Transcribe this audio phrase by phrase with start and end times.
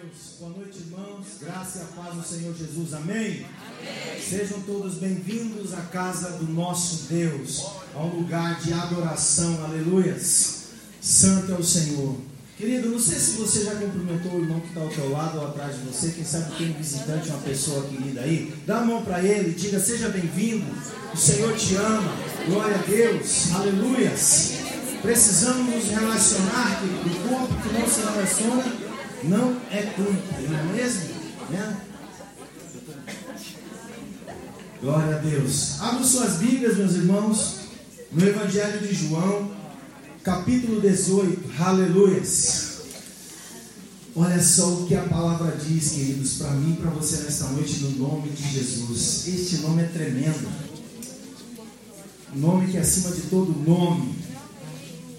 [0.00, 0.36] Deus.
[0.38, 1.26] Boa noite, irmãos.
[1.40, 2.94] Graça e a paz do Senhor Jesus.
[2.94, 3.44] Amém?
[3.44, 4.22] Amém.
[4.22, 9.62] Sejam todos bem-vindos à casa do nosso Deus, a um lugar de adoração.
[9.64, 10.68] Aleluias.
[11.02, 12.16] Santo é o Senhor.
[12.56, 15.48] Querido, não sei se você já cumprimentou o irmão que está ao teu lado ou
[15.48, 16.12] atrás de você.
[16.12, 18.54] Quem sabe tem um visitante, uma pessoa querida aí.
[18.66, 20.64] Dá a mão para ele, diga: Seja bem-vindo.
[21.12, 22.14] O Senhor te ama.
[22.46, 23.52] Glória a Deus.
[23.54, 24.52] Aleluias.
[25.02, 27.24] Precisamos nos relacionar, querido.
[27.24, 28.79] O corpo que não se relaciona
[29.24, 30.12] não é culto,
[30.48, 31.10] não é mesmo?
[31.50, 31.80] Né?
[34.80, 35.80] Glória a Deus.
[35.80, 37.56] Abra suas Bíblias, meus irmãos,
[38.12, 39.50] no Evangelho de João,
[40.22, 41.62] capítulo 18.
[41.62, 42.70] Aleluias.
[44.16, 47.80] Olha só o que a palavra diz, queridos, para mim e para você nesta noite,
[47.80, 49.28] no nome de Jesus.
[49.28, 50.48] Este nome é tremendo.
[52.34, 54.14] nome que é acima de todo nome.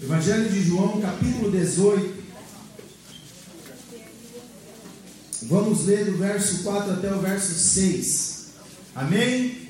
[0.02, 2.21] Evangelho de João, capítulo 18.
[5.52, 8.44] Vamos ler do verso 4 até o verso 6.
[8.94, 9.20] Amém?
[9.20, 9.68] Amém?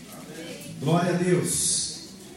[0.79, 1.95] Glória a Deus.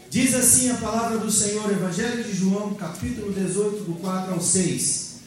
[0.09, 5.17] Diz assim a palavra do Senhor, Evangelho de João, capítulo 18, do 4 ao 6.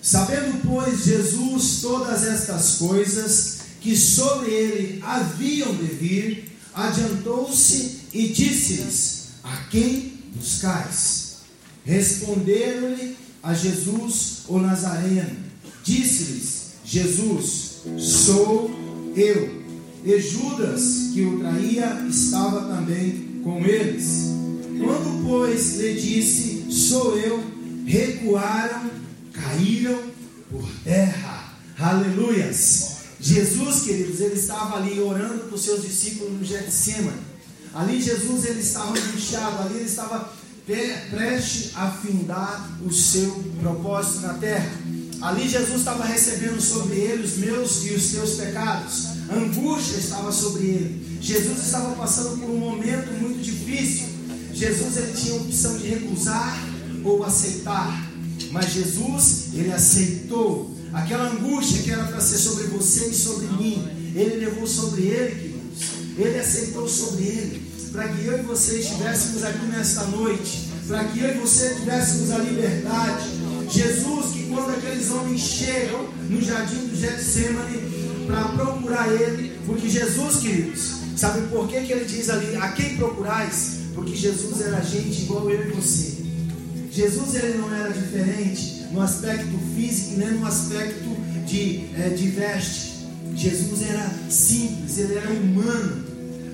[0.00, 9.24] Sabendo, pois, Jesus todas estas coisas que sobre ele haviam de vir, adiantou-se e disse-lhes:
[9.44, 11.40] A quem buscais?
[11.84, 15.36] Responderam-lhe a Jesus o Nazareno.
[15.84, 16.61] Disse-lhes:
[16.92, 18.70] Jesus, sou
[19.16, 19.62] eu.
[20.04, 24.26] E Judas, que o traía, estava também com eles.
[24.78, 27.42] Quando, pois, lhe disse, sou eu,
[27.86, 28.90] recuaram,
[29.32, 30.02] caíram
[30.50, 31.54] por terra.
[31.78, 32.96] Aleluias.
[33.18, 37.22] Jesus, queridos, ele estava ali orando para os seus discípulos no Getsemane.
[37.72, 40.30] Ali Jesus ele estava angustiado, ali ele estava
[40.66, 44.81] prestes a findar o seu propósito na terra.
[45.22, 49.06] Ali Jesus estava recebendo sobre ele os meus e os teus pecados.
[49.28, 51.18] A angústia estava sobre ele.
[51.20, 54.08] Jesus estava passando por um momento muito difícil.
[54.52, 56.58] Jesus ele tinha a opção de recusar
[57.04, 58.10] ou aceitar.
[58.50, 63.88] Mas Jesus, ele aceitou aquela angústia que era para ser sobre você e sobre mim.
[64.16, 66.18] Ele levou sobre ele, queridos.
[66.18, 67.72] Ele aceitou sobre ele.
[67.92, 70.68] Para que eu e você estivéssemos aqui nesta noite.
[70.88, 73.41] Para que eu e você tivéssemos a liberdade
[73.72, 80.36] Jesus, que quando aqueles homens chegam no jardim do Getsemane para procurar ele, porque Jesus,
[80.36, 83.78] queridos, sabe por que, que ele diz ali, a quem procurais?
[83.94, 86.22] Porque Jesus era gente igual eu e você.
[86.90, 91.08] Jesus ele não era diferente no aspecto físico, nem no aspecto
[91.46, 92.92] de, é, de veste.
[93.34, 96.11] Jesus era simples, ele era humano.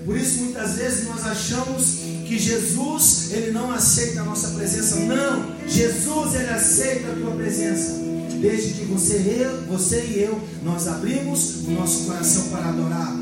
[0.09, 4.97] Por isso muitas vezes nós achamos que Jesus ele não aceita a nossa presença.
[5.01, 8.01] Não, Jesus ele aceita a tua presença.
[8.41, 13.15] Desde que você, eu, você e eu, nós abrimos o nosso coração para adorar.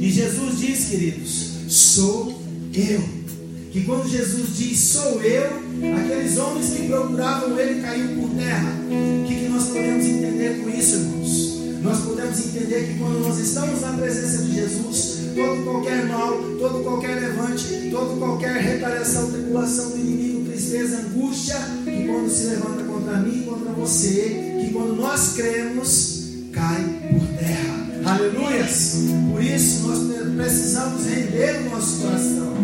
[0.00, 2.40] E Jesus diz, queridos, sou
[2.72, 3.04] eu.
[3.70, 5.60] Que quando Jesus diz sou eu,
[5.94, 8.72] aqueles homens que procuravam ele caíram por terra.
[8.88, 11.56] O que, que nós podemos entender com isso, irmãos?
[11.82, 16.82] Nós podemos entender que quando nós estamos na presença de Jesus, todo qualquer mal, todo
[16.82, 23.18] qualquer levante, todo qualquer retaliação, tribulação do inimigo, tristeza, angústia, que quando se levanta contra
[23.18, 27.86] mim, contra você, que quando nós cremos, cai por terra.
[28.06, 28.96] Aleluias!
[29.30, 29.98] Por isso nós
[30.36, 32.56] precisamos render o nosso coração.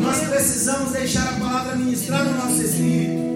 [0.00, 3.34] Nós precisamos deixar a palavra ministrar no nosso espírito.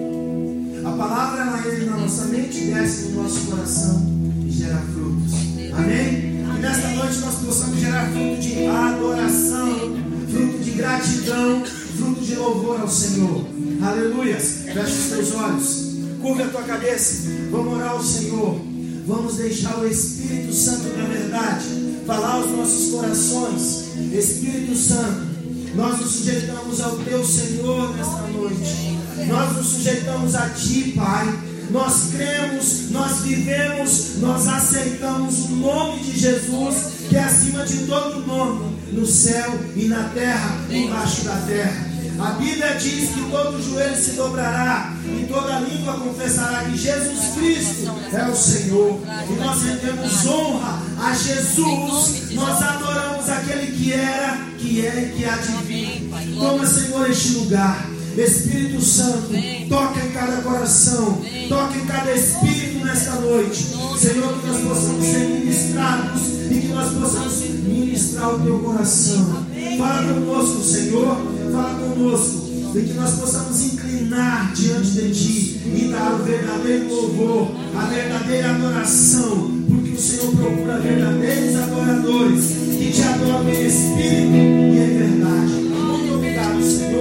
[0.87, 4.07] A palavra ela entra na nossa mente, desce no nosso coração
[4.47, 5.33] e gera frutos.
[5.77, 6.28] Amém?
[6.59, 9.97] Nesta noite nós possamos gerar fruto de adoração,
[10.31, 11.65] fruto de gratidão,
[11.97, 13.45] fruto de louvor ao Senhor.
[13.83, 14.65] Aleluias.
[14.65, 15.87] Feche os teus olhos,
[16.21, 18.61] curva a tua cabeça, vamos orar ao Senhor.
[19.07, 23.85] Vamos deixar o Espírito Santo da verdade falar aos nossos corações.
[24.13, 25.27] Espírito Santo,
[25.75, 28.99] nós nos sujeitamos ao teu Senhor nesta noite.
[29.27, 36.19] Nós nos sujeitamos a ti, Pai nós cremos, nós vivemos, nós aceitamos o nome de
[36.19, 36.77] Jesus,
[37.09, 41.89] que é acima de todo nome, no céu e na terra, embaixo da terra.
[42.19, 47.93] A Bíblia diz que todo joelho se dobrará e toda língua confessará que Jesus Cristo
[48.13, 49.01] é o Senhor.
[49.31, 55.25] E nós rendemos honra a Jesus, nós adoramos aquele que era, que é e que
[55.25, 56.11] há de vir.
[56.37, 57.98] Toma, Senhor, este lugar.
[58.21, 59.29] Espírito Santo,
[59.69, 61.19] toca em cada coração,
[61.49, 63.65] toca em cada espírito nesta noite.
[63.99, 69.45] Senhor, que nós possamos ser ministrados e que nós possamos ministrar o teu coração.
[69.79, 71.17] Fala conosco, Senhor,
[71.53, 77.49] fala conosco, e que nós possamos inclinar diante de ti e dar o verdadeiro louvor,
[77.77, 82.45] a verdadeira adoração, porque o Senhor procura verdadeiros adoradores
[82.79, 85.53] que te adoram em espírito e em verdade.
[85.53, 86.98] Muito obrigado, Senhor,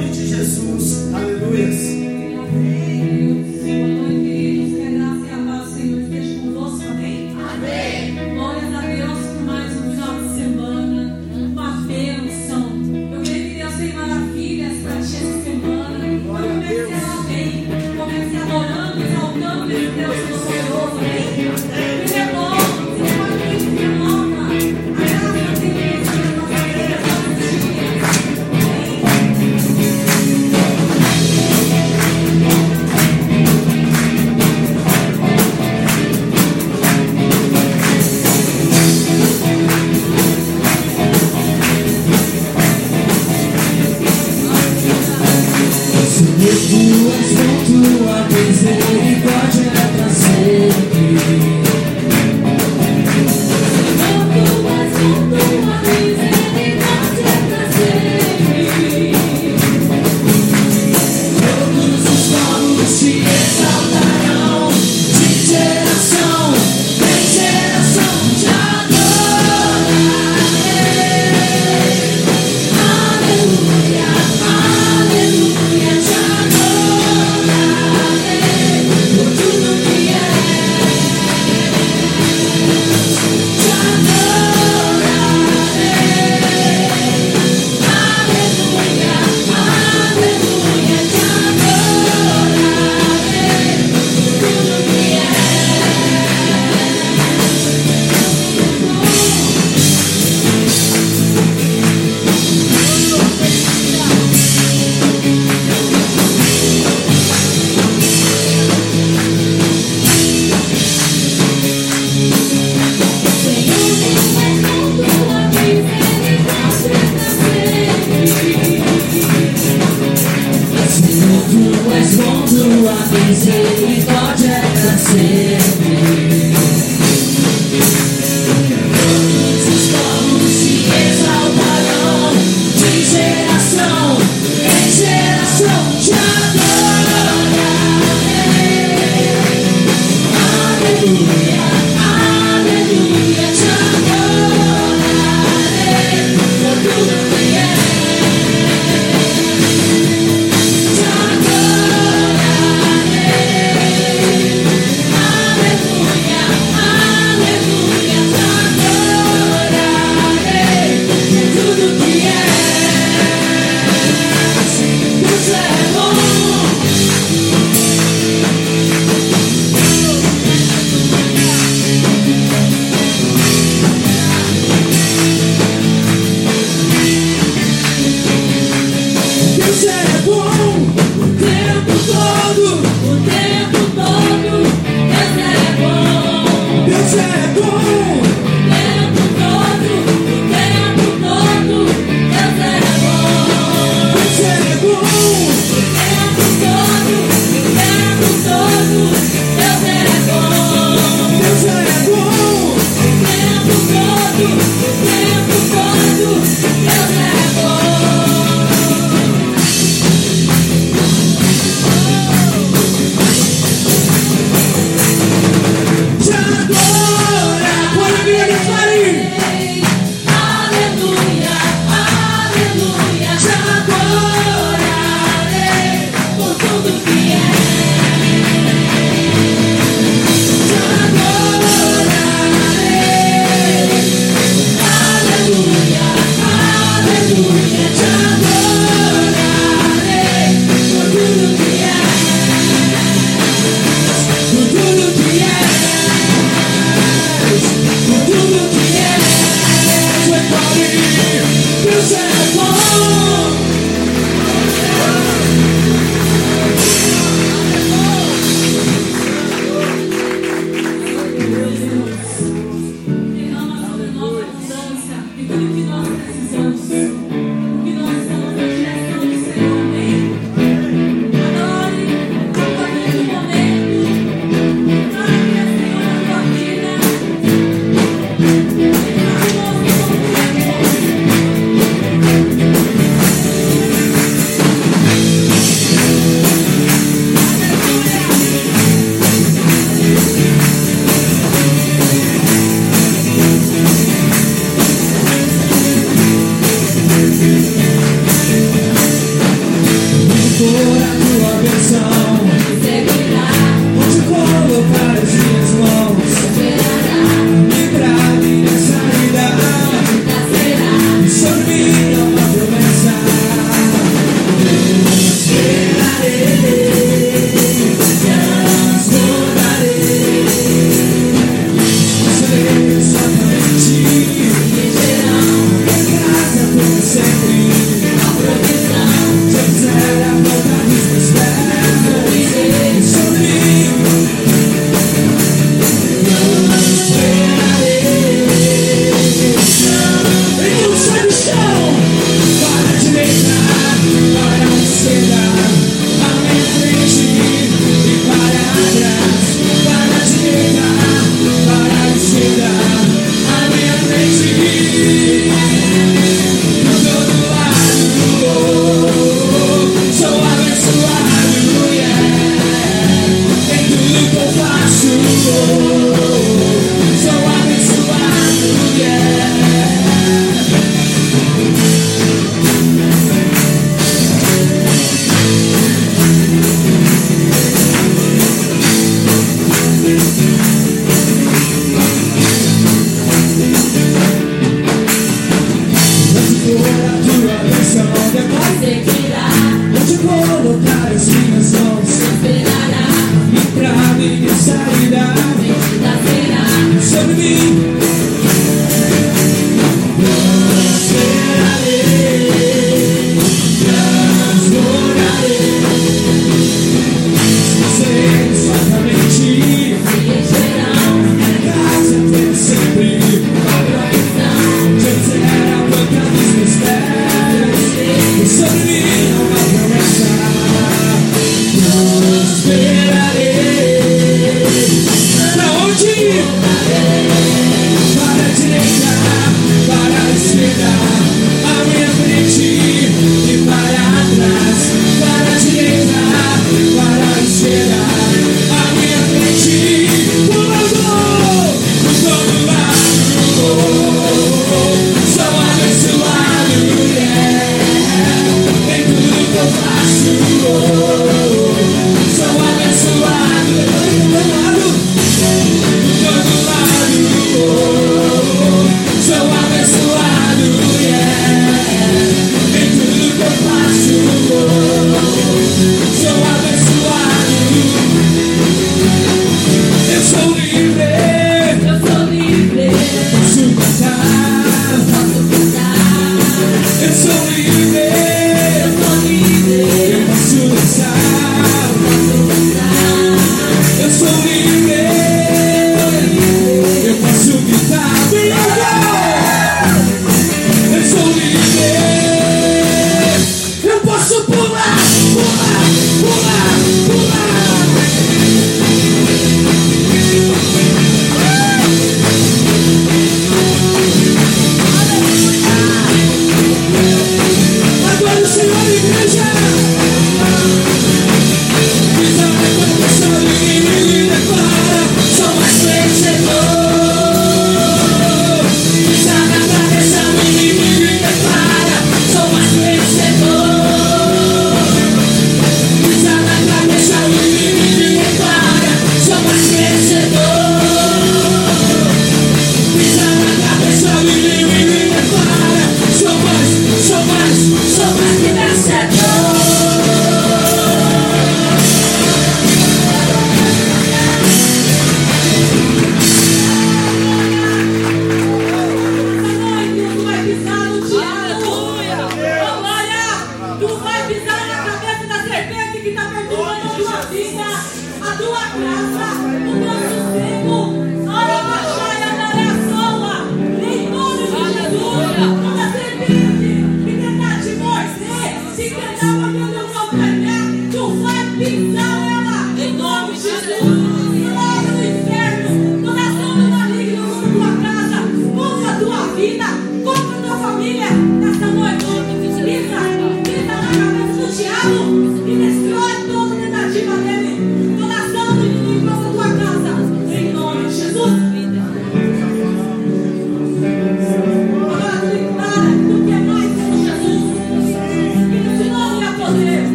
[0.00, 1.12] nome de Jesus.
[1.14, 1.99] Aleluia.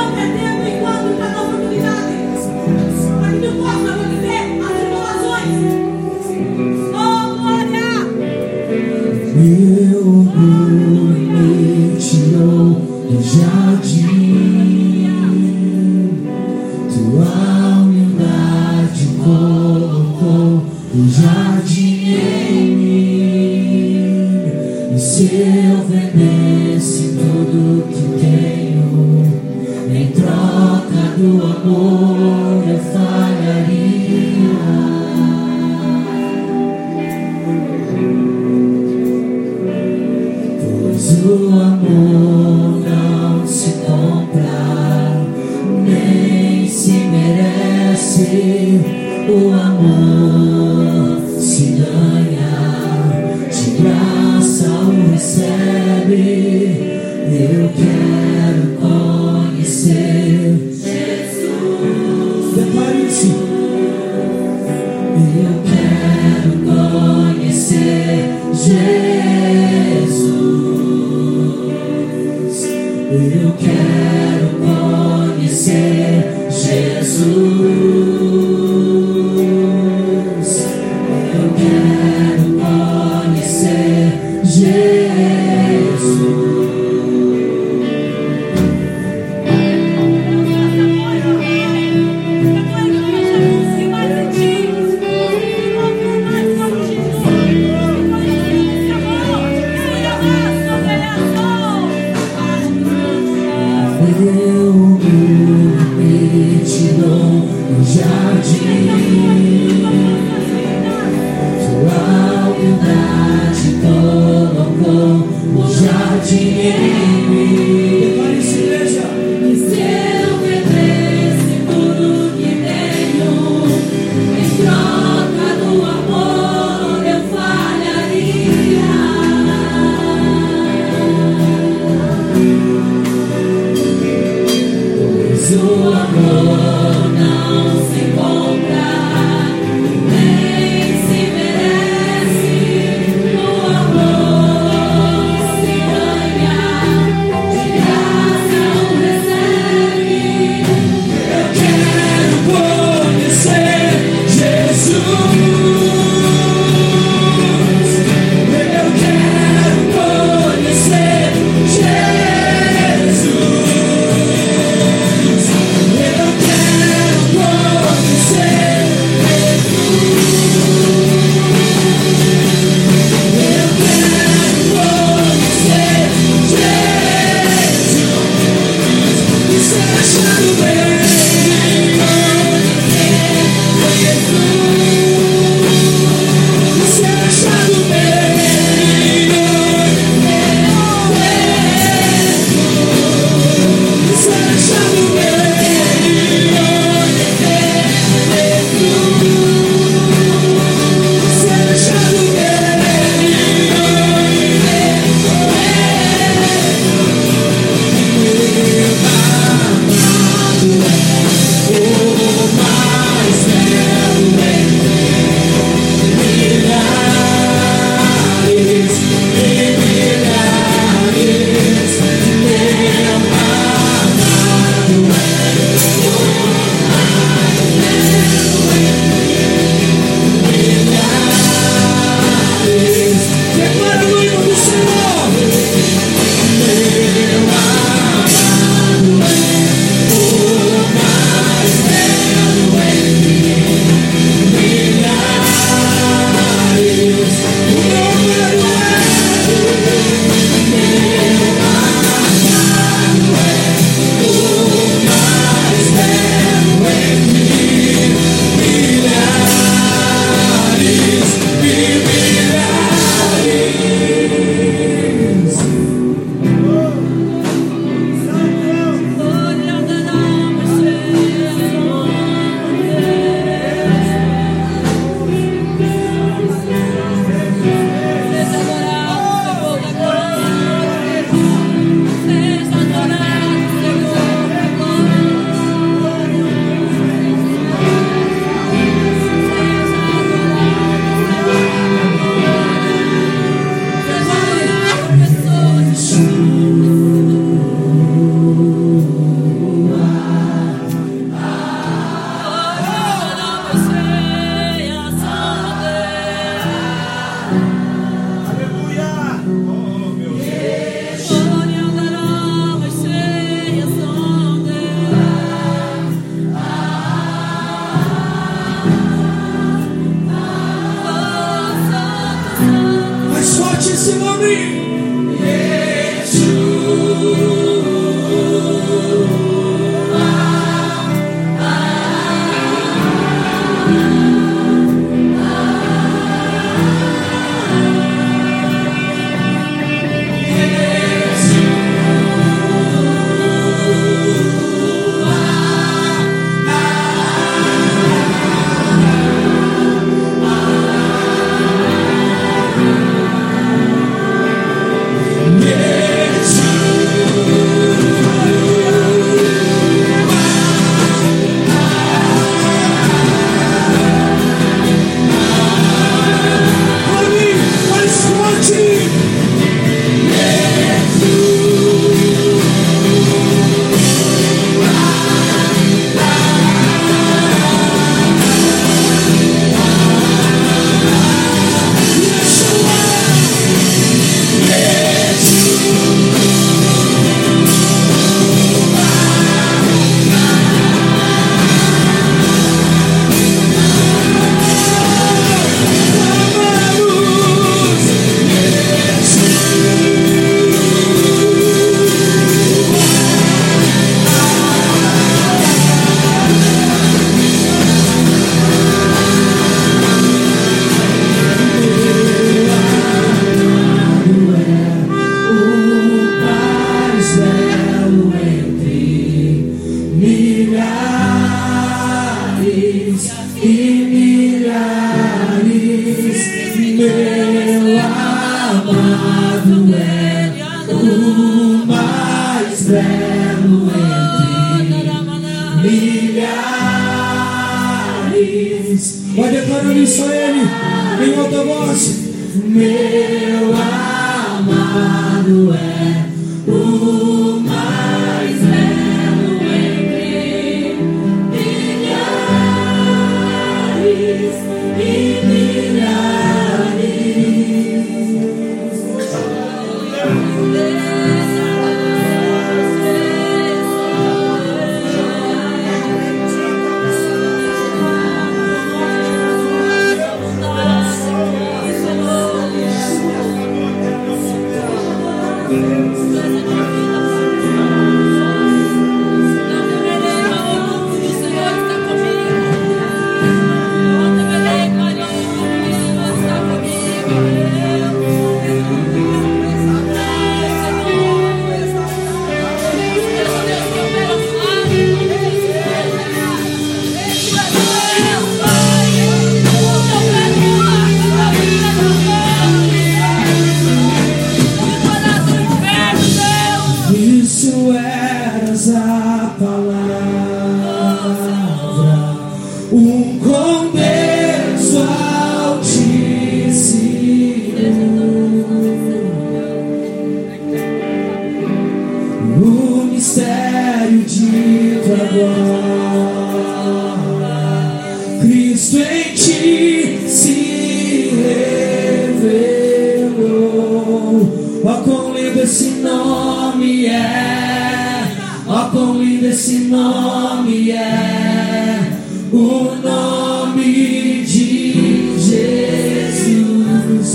[0.00, 2.14] eu pretendo, enquanto está a oportunidade.
[3.20, 3.79] para que eu possa.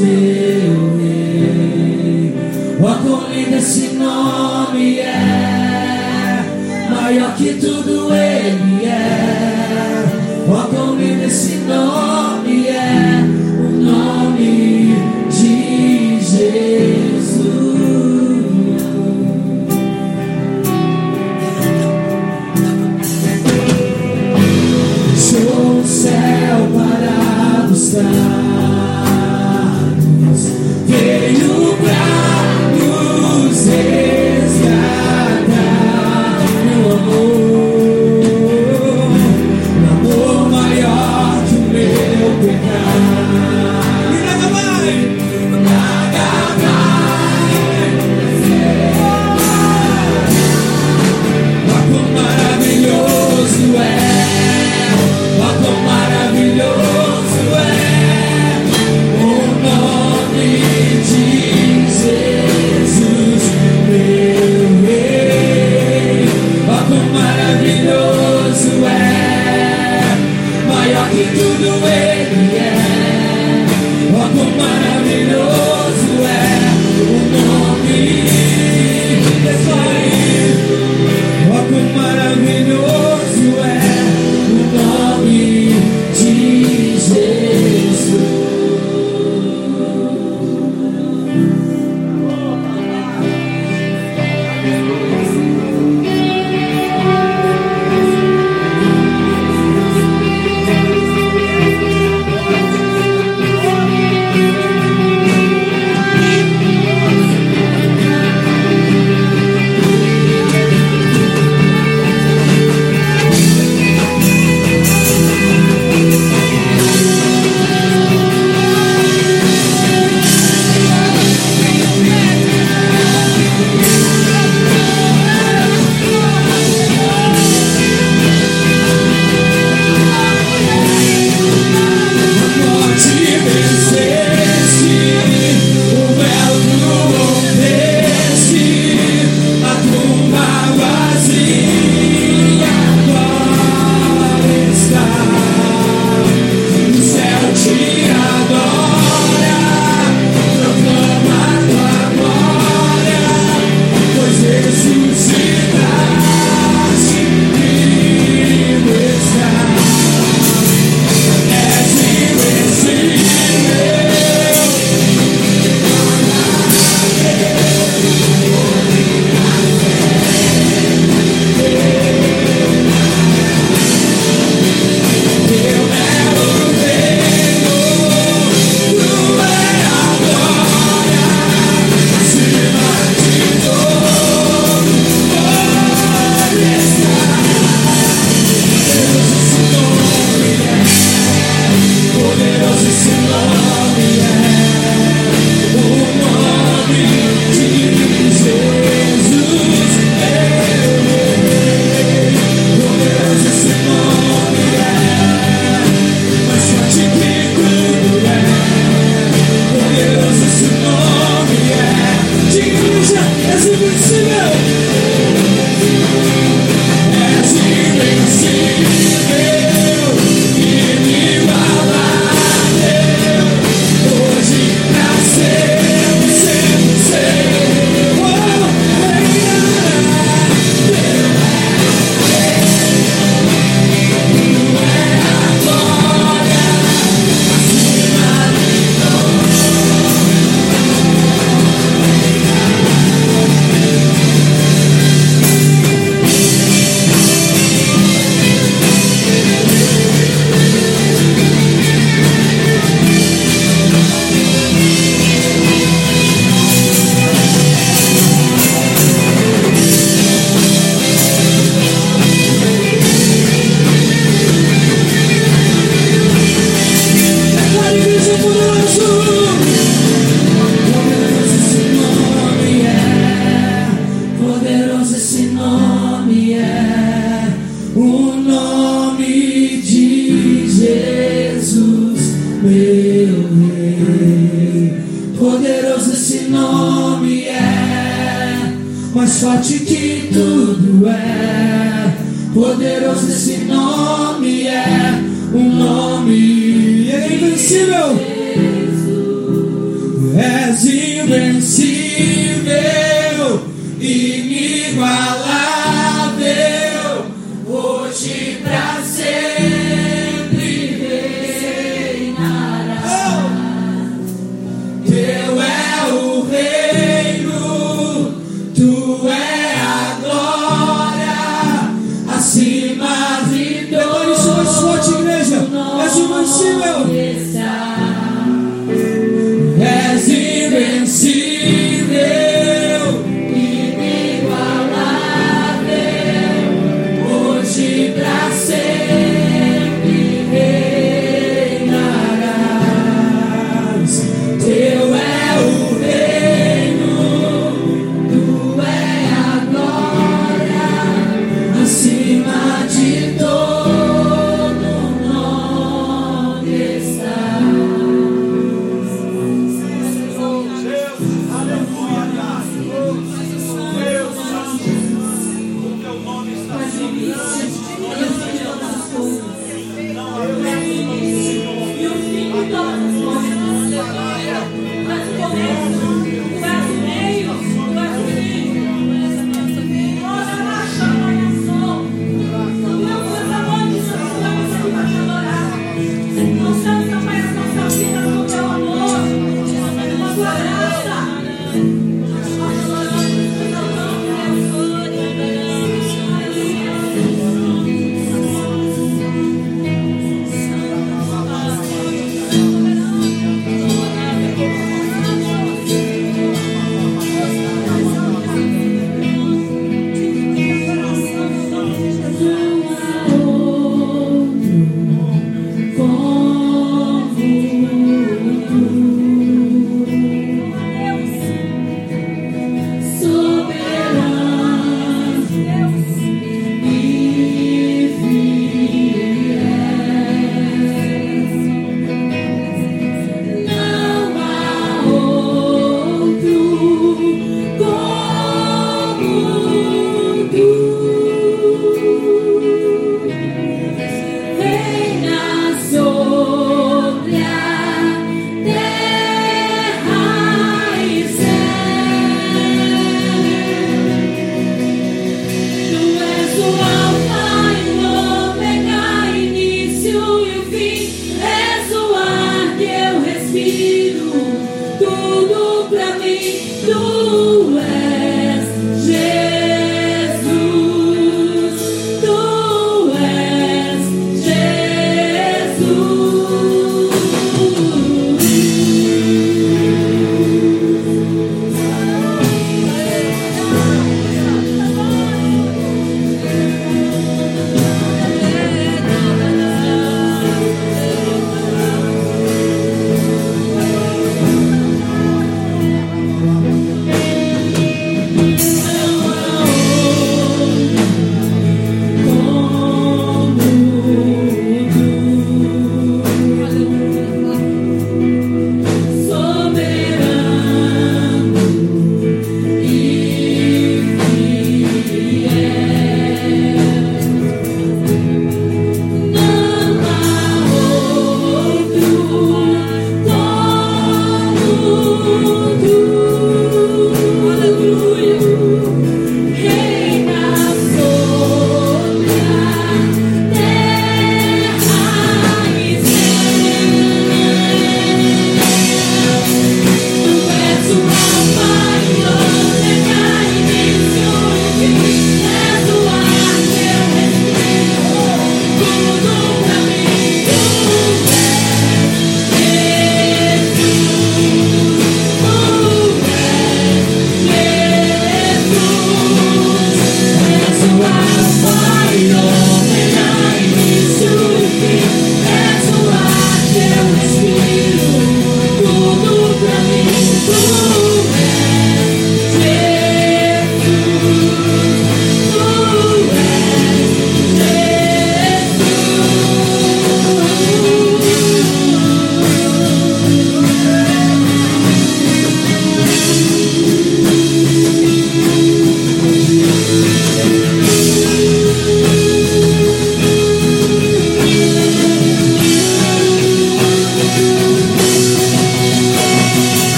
[0.00, 2.34] meu rei.
[2.80, 6.44] O acolhido esse nome é
[6.90, 8.69] maior que tudo ele.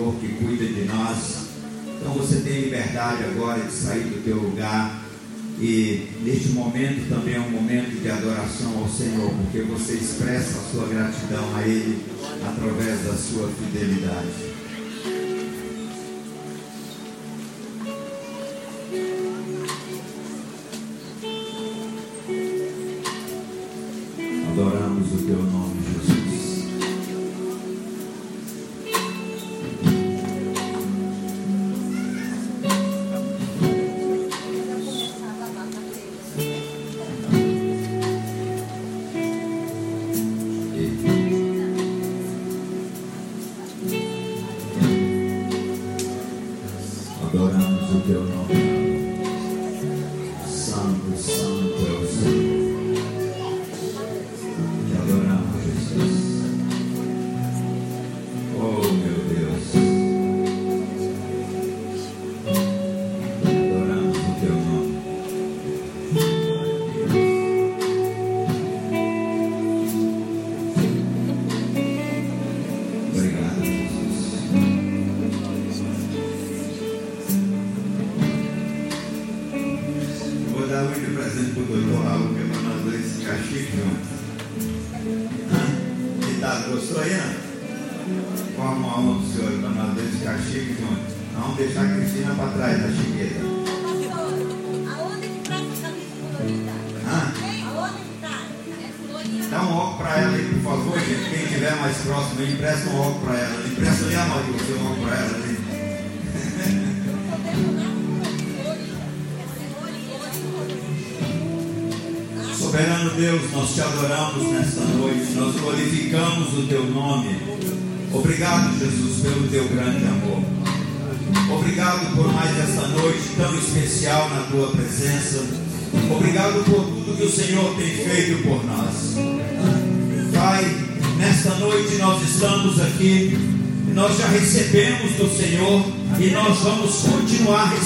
[0.00, 1.50] Abençoador, que cuida de nós.
[2.00, 5.02] Então você tem liberdade agora de sair do teu lugar
[5.60, 10.62] E neste momento também é um momento de adoração ao Senhor, porque você expressa a
[10.62, 12.02] sua gratidão a Ele
[12.48, 14.59] através da sua fidelidade.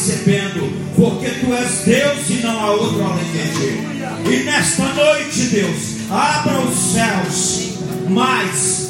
[0.05, 4.31] Recebendo, porque tu és Deus e não há outro além de ti.
[4.31, 7.69] E nesta noite, Deus, abra os céus
[8.11, 8.89] mais,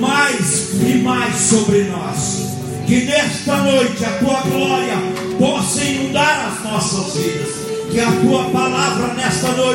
[0.00, 2.46] mais e mais sobre nós.
[2.84, 4.96] Que nesta noite a tua glória
[5.38, 7.48] possa inundar as nossas vidas.
[7.90, 9.65] Que a tua palavra nesta noite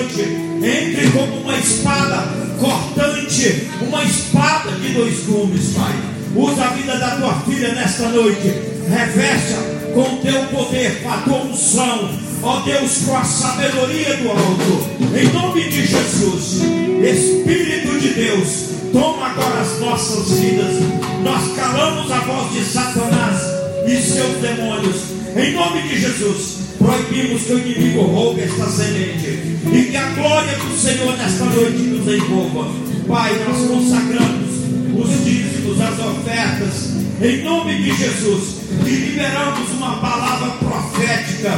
[11.12, 12.09] a unção.
[12.43, 15.16] Ó Deus, com a sabedoria do alto.
[15.16, 16.62] Em nome de Jesus.
[17.03, 20.78] Espírito de Deus, toma agora as nossas vidas.
[21.24, 23.41] Nós calamos a voz de Satanás
[23.86, 24.95] e seus demônios.
[25.36, 29.59] Em nome de Jesus, proibimos que o inimigo roube esta semente.
[29.74, 32.68] E que a glória do Senhor nesta noite nos envolva.
[33.07, 34.51] Pai, nós consagramos
[34.95, 36.91] os dízimos, as ofertas,
[37.24, 41.51] em nome de Jesus, e liberamos uma palavra profética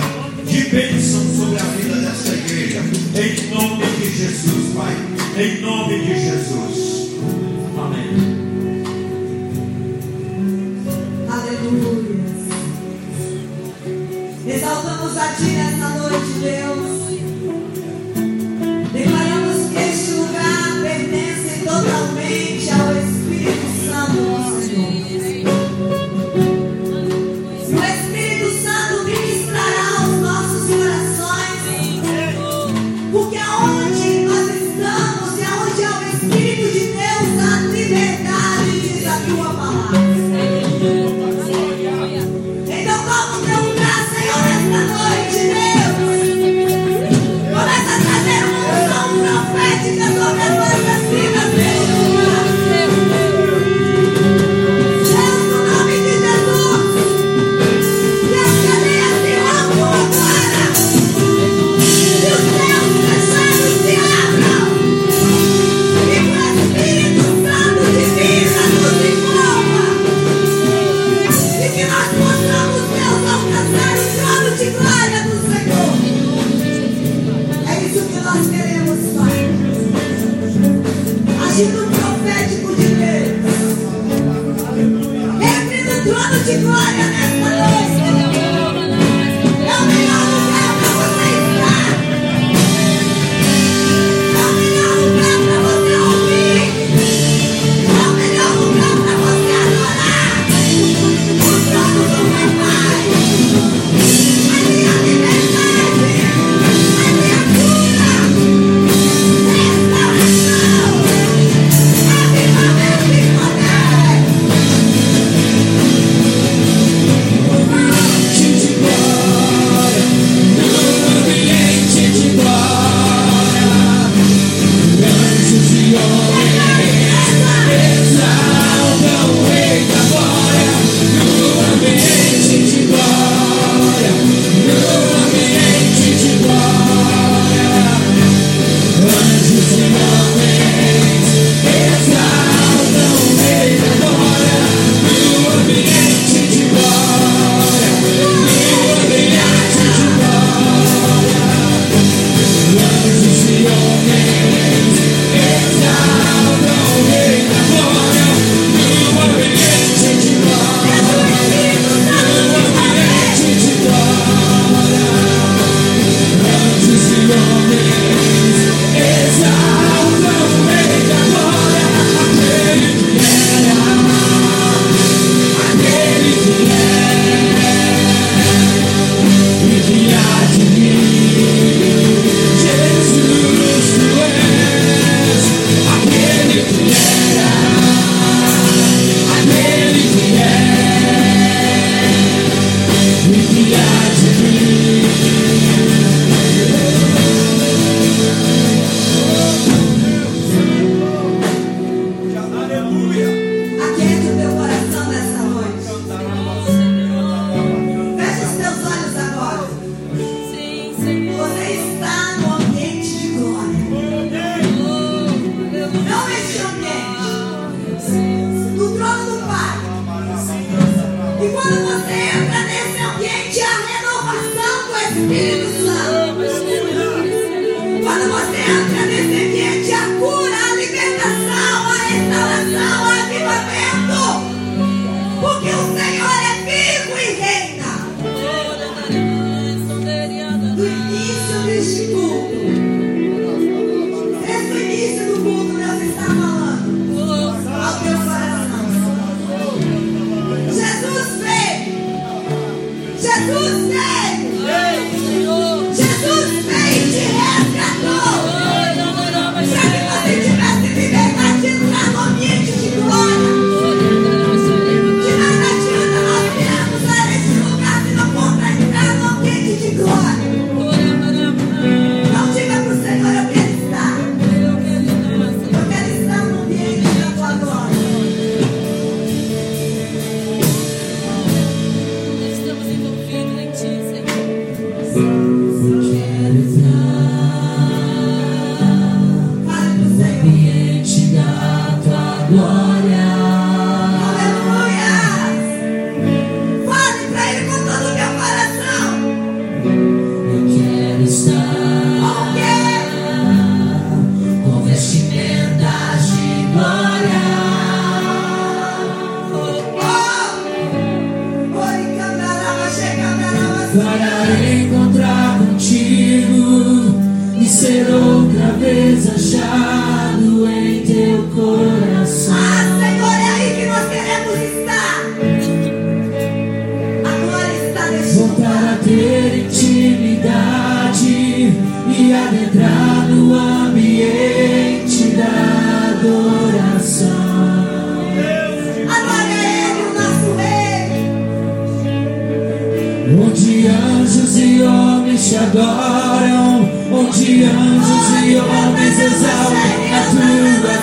[0.46, 2.82] de bênção sobre a vida dessa igreja,
[3.16, 4.94] em nome de Jesus, Pai,
[5.42, 7.12] em nome de Jesus.
[7.78, 8.34] Amém.
[11.30, 12.24] Aleluia.
[14.46, 15.83] Exaltamos a Ti nesta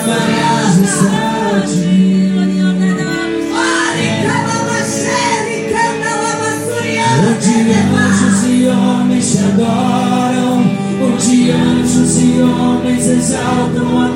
[0.05, 2.01] farás ressarcir.
[7.23, 10.59] Onde anjos e homens te adoram,
[11.01, 14.10] onde anjos e homens exaltam a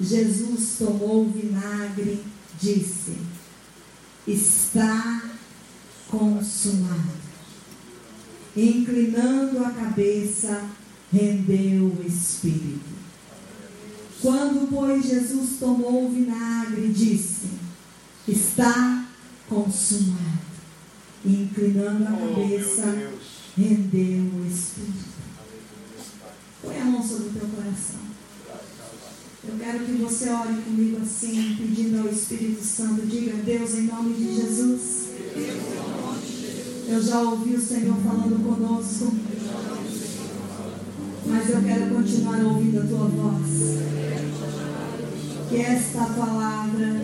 [0.00, 2.24] Jesus tomou o vinagre,
[2.58, 3.16] disse:
[4.26, 5.30] Está
[6.08, 7.20] consumado.
[8.56, 10.64] Inclinando a cabeça,
[11.12, 13.00] rendeu o espírito.
[14.22, 17.48] Quando, pois, Jesus tomou o vinagre, disse:
[18.26, 19.06] Está
[19.48, 20.40] consumado.
[21.24, 23.12] Inclinando a cabeça,
[23.56, 25.10] rendeu o espírito.
[26.62, 28.09] Põe a mão sobre o teu coração.
[29.42, 33.06] Eu quero que você ore comigo assim, pedindo ao Espírito Santo.
[33.06, 35.08] Diga, Deus, em nome de Jesus.
[36.86, 39.14] Eu já ouvi o Senhor falando conosco.
[41.24, 43.78] Mas eu quero continuar ouvindo a tua voz.
[45.48, 47.00] Que esta palavra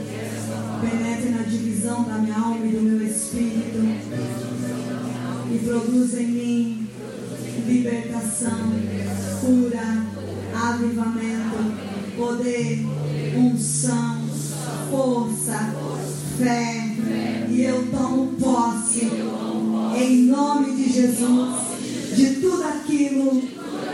[0.80, 3.78] penetre na divisão da minha alma e do meu espírito
[5.50, 6.88] e produza em mim
[7.66, 8.72] libertação,
[9.40, 10.04] cura,
[10.54, 11.35] avivamento,
[12.46, 12.86] poder,
[13.36, 14.20] unção,
[14.90, 15.74] força,
[16.38, 16.96] fé.
[17.50, 19.08] E eu tomo posse,
[19.98, 21.54] em nome de Jesus,
[22.14, 23.42] de tudo aquilo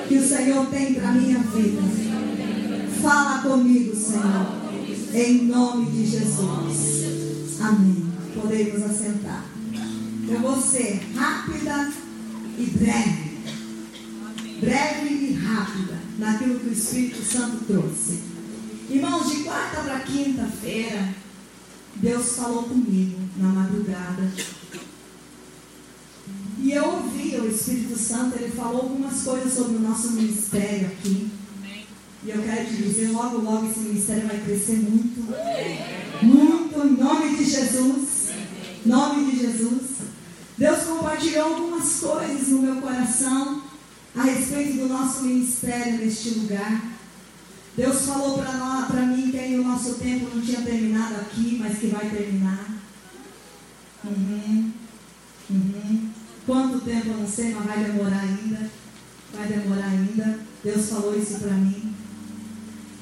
[0.08, 1.82] que o Senhor tem para minha vida.
[3.00, 4.46] Fala comigo, Senhor,
[5.14, 7.60] em nome de Jesus.
[7.60, 8.04] Amém.
[8.34, 9.44] Podemos assentar.
[10.28, 11.90] Eu vou ser rápida
[12.58, 13.32] e breve.
[14.60, 18.31] Breve e rápida naquilo que o Espírito Santo trouxe.
[18.92, 21.14] Irmãos, de quarta para quinta-feira,
[21.94, 24.30] Deus falou comigo na madrugada.
[26.58, 31.30] E eu ouvi o Espírito Santo, ele falou algumas coisas sobre o nosso ministério aqui.
[32.22, 35.22] E eu quero te dizer, logo, logo esse ministério vai crescer muito.
[36.22, 38.28] Muito, em nome de Jesus.
[38.84, 39.82] Em nome de Jesus.
[40.58, 43.62] Deus compartilhou algumas coisas no meu coração
[44.14, 46.91] a respeito do nosso ministério neste lugar.
[47.76, 52.08] Deus falou para mim que o nosso tempo não tinha terminado aqui, mas que vai
[52.10, 52.82] terminar.
[54.04, 54.72] Uhum.
[55.48, 56.10] Uhum.
[56.44, 58.70] Quanto tempo eu não sei, mas vai demorar ainda.
[59.32, 60.40] vai demorar ainda.
[60.62, 61.94] Deus falou isso para mim.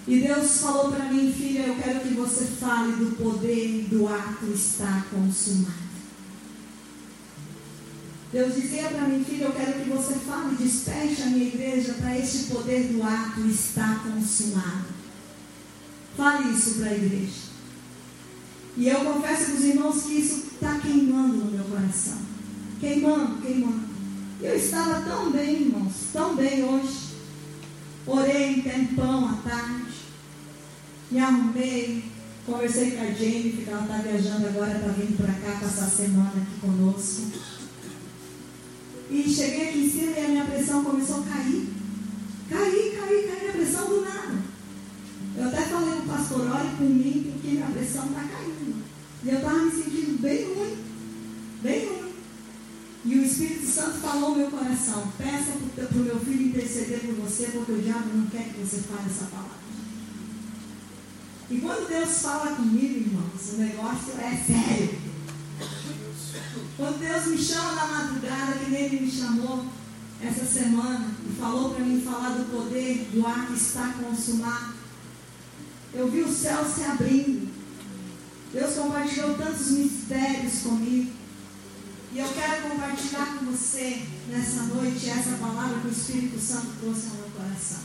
[0.07, 4.47] E Deus falou para mim, filha, eu quero que você fale do poder do ato
[4.53, 5.90] está consumado.
[8.33, 12.17] Deus dizia para mim, filha, eu quero que você fale, desperte a minha igreja para
[12.17, 14.87] este poder do ato está consumado.
[16.17, 17.51] Fale isso para a igreja.
[18.77, 22.19] E eu confesso para os irmãos que isso está queimando no meu coração.
[22.79, 23.91] Queimando, queimando.
[24.41, 27.11] Eu estava tão bem, irmãos, tão bem hoje.
[28.07, 29.93] Orei um tempão à tarde.
[31.11, 32.05] Me arrumei.
[32.47, 35.91] Conversei com a Jamie, que ela está viajando agora, está vindo para cá passar a
[35.91, 37.50] semana aqui conosco.
[39.11, 41.69] E cheguei aqui em cima e a minha pressão começou a cair.
[42.49, 44.39] Cair, cair, cair a pressão do nada.
[45.37, 48.85] Eu até falei pro pastor, olhe por mim, porque minha pressão está caindo.
[49.25, 50.77] E eu estava me sentindo bem ruim.
[51.63, 52.13] Bem ruim.
[53.05, 57.15] E o Espírito Santo falou no meu coração, peça para o meu filho interceder por
[57.15, 59.59] você, porque o diabo não quer que você fale essa palavra.
[61.51, 65.10] E quando Deus fala comigo, irmãos, o negócio é sério.
[66.81, 69.67] Quando Deus me chama na madrugada, que nem Ele me chamou
[70.23, 74.73] essa semana, e falou para mim falar do poder do ar que está consumado,
[75.93, 77.51] eu vi o céu se abrindo.
[78.51, 81.13] Deus compartilhou tantos mistérios comigo.
[82.15, 87.09] E eu quero compartilhar com você nessa noite essa palavra que o Espírito Santo trouxe
[87.11, 87.81] ao meu coração.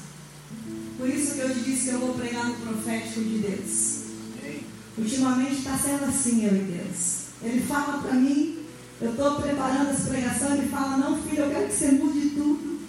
[0.98, 4.06] Por isso que eu te disse que eu vou pregar no profético de Deus.
[4.98, 7.26] Ultimamente está sendo assim, eu e Deus.
[7.44, 8.65] Ele fala para mim,
[9.02, 12.80] eu estou preparando as pregações, ele fala, não filho, eu quero que você mude tudo.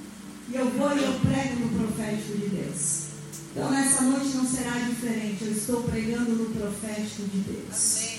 [0.49, 3.07] E eu vou e eu prego no profético de Deus.
[3.53, 8.17] Então nessa noite não será diferente, eu estou pregando no profético de Deus.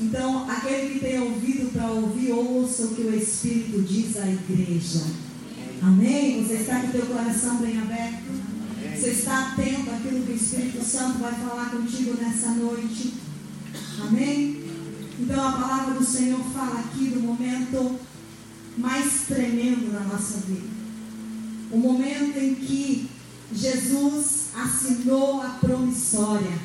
[0.00, 5.02] Então, aquele que tem ouvido para ouvir, ouça o que o Espírito diz à igreja.
[5.82, 6.44] Amém?
[6.44, 8.28] Você está com o teu coração bem aberto?
[8.94, 13.14] Você está atento àquilo que o Espírito Santo vai falar contigo nessa noite?
[14.00, 14.67] Amém?
[15.20, 17.98] Então a palavra do Senhor fala aqui do momento
[18.76, 20.68] mais tremendo da nossa vida.
[21.72, 23.10] O momento em que
[23.52, 26.56] Jesus assinou a promissória.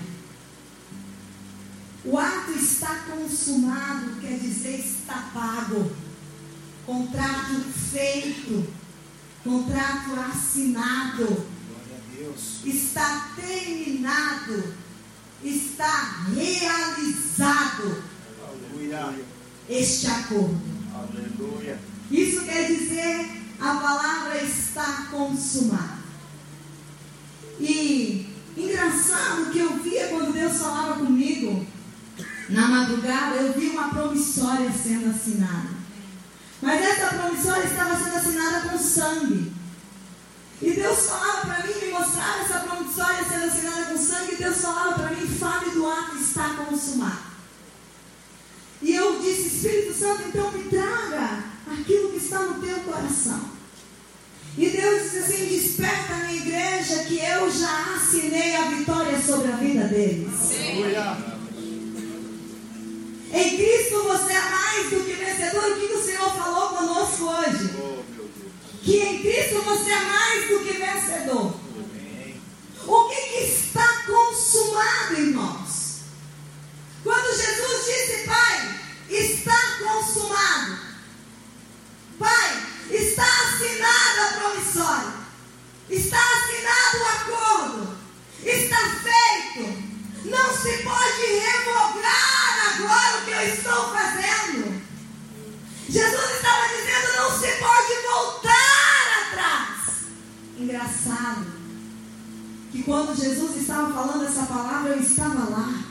[2.06, 5.92] O ato está consumado, quer dizer, está pago.
[6.86, 8.68] Contrato feito,
[9.44, 12.60] contrato assinado, Glória a Deus.
[12.66, 14.74] está terminado,
[15.42, 18.13] está realizado
[18.74, 19.26] Aleluia.
[19.70, 20.62] este acordo.
[20.94, 21.80] Aleluia.
[22.10, 26.04] Isso quer dizer a palavra está consumada.
[27.60, 31.66] E engraçado que eu via quando Deus falava comigo
[32.50, 35.70] na madrugada, eu vi uma promissória sendo assinada.
[36.62, 39.54] Mas essa promissória estava sendo assinada com sangue.
[40.62, 44.58] E Deus falava para mim, me mostrava essa promissória sendo assinada com sangue, e Deus
[44.58, 47.33] falava para mim, fale do ato está consumado.
[48.84, 53.50] E eu disse, Espírito Santo, então me traga aquilo que está no teu coração.
[54.58, 59.52] E Deus disse assim: desperta a minha igreja que eu já assinei a vitória sobre
[59.52, 60.34] a vida deles.
[60.60, 61.18] Aleluia.
[63.34, 65.72] Em Cristo você é mais do que vencedor.
[65.72, 67.70] O que, o Senhor falou conosco hoje?
[67.80, 68.04] Oh.
[68.84, 71.56] Que em Cristo você é mais do que vencedor.
[71.74, 72.42] Amém.
[72.86, 75.83] O que, que está consumado, irmãos?
[77.04, 78.80] Quando Jesus disse, Pai,
[79.10, 80.80] está consumado.
[82.18, 85.14] Pai, está assinada a promissória.
[85.90, 87.98] Está assinado o acordo.
[88.42, 89.94] Está feito.
[90.26, 94.82] Não se pode revogar agora o que eu estou fazendo.
[95.90, 100.06] Jesus estava dizendo, não se pode voltar atrás.
[100.58, 101.46] Engraçado
[102.72, 105.83] que quando Jesus estava falando essa palavra, eu estava lá.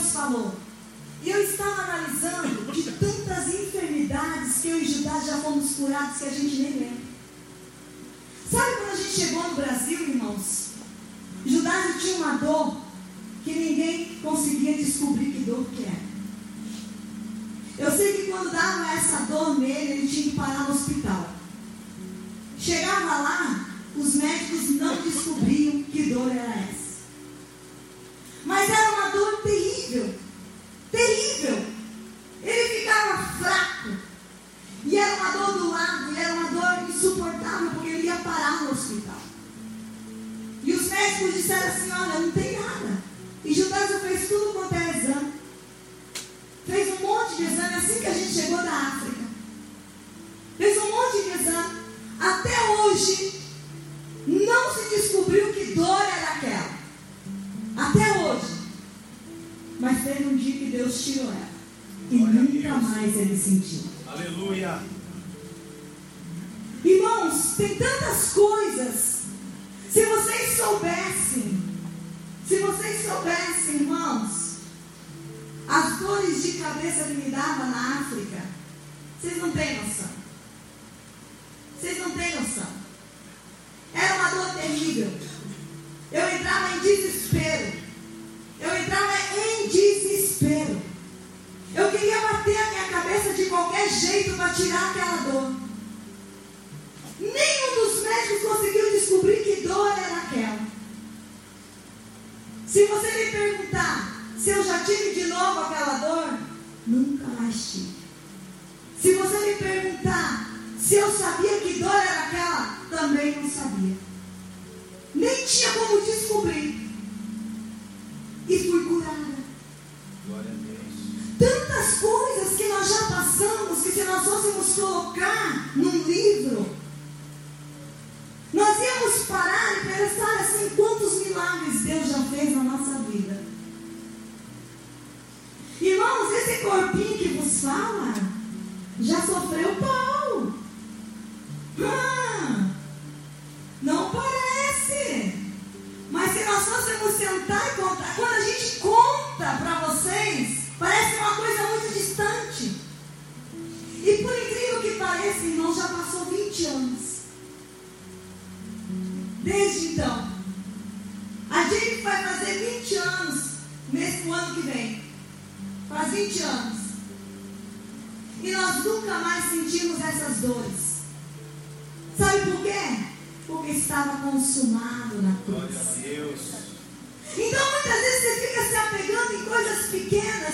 [0.00, 0.54] Deus falou.
[1.22, 6.24] E eu estava analisando de tantas enfermidades que eu e Judá já fomos curados que
[6.24, 7.10] a gente nem lembra.
[8.50, 10.70] Sabe quando a gente chegou no Brasil, irmãos?
[11.44, 12.80] Judá já tinha uma dor
[13.44, 16.10] que ninguém conseguia descobrir que dor que era.
[17.78, 21.30] Eu sei que quando dava essa dor nele, ele tinha que parar no hospital.
[22.58, 26.79] Chegava lá, os médicos não descobriam que dor era essa.
[63.00, 63.90] mais ele sentiu.
[64.06, 64.78] Aleluia!
[66.84, 69.20] Irmãos, tem tantas coisas.
[69.90, 71.62] Se vocês soubessem,
[72.46, 74.58] se vocês soubessem, irmãos,
[75.66, 78.42] as dores de cabeça que me dava na África,
[79.20, 79.89] vocês não têm noção.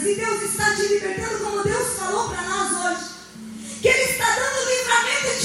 [0.07, 3.11] e Deus está te libertando como Deus falou para nós hoje.
[3.83, 5.36] Que Ele está dando livramento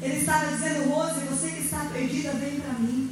[0.00, 3.10] Ele estava dizendo, Rose, você que está perdida, vem para mim.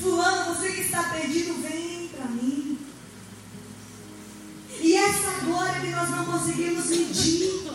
[0.00, 2.78] Fulano, você que está perdido, vem para mim.
[4.80, 7.72] E essa glória que nós não conseguimos medir.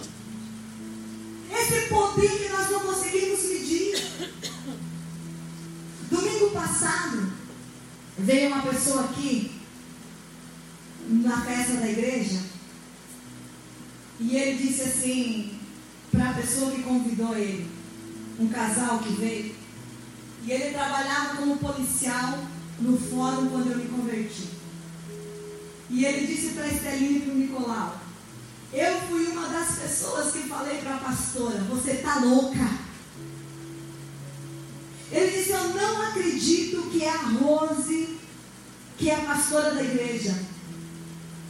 [1.52, 3.96] Esse poder que nós não conseguimos medir.
[6.10, 7.32] Domingo passado,
[8.18, 9.52] veio uma pessoa aqui,
[11.08, 12.42] na festa da igreja,
[14.20, 15.57] e ele disse assim,
[16.48, 17.70] pessoa que convidou ele,
[18.40, 19.54] um casal que veio,
[20.44, 22.40] e ele trabalhava como policial
[22.80, 24.48] no fórum quando eu me converti.
[25.90, 28.02] E ele disse para Estelinha e para o Nicolau:
[28.72, 32.70] Eu fui uma das pessoas que falei para a pastora: Você está louca.
[35.12, 38.18] Ele disse: Eu não acredito que é a Rose,
[38.98, 40.38] que é a pastora da igreja.